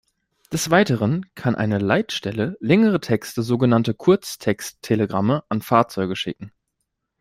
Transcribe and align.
Des 0.51 0.71
Weiteren 0.71 1.27
kann 1.35 1.53
eine 1.53 1.77
Leitstelle 1.77 2.57
längere 2.59 3.01
Texte, 3.01 3.43
sogenannte 3.43 3.93
"Kurztext-Telegramme", 3.93 5.43
an 5.47 5.61
Fahrzeuge 5.61 6.15
schicken. 6.15 6.51